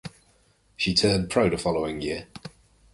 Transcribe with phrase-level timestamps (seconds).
[0.77, 2.25] She turned pro the following year.